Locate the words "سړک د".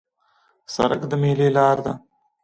0.73-1.13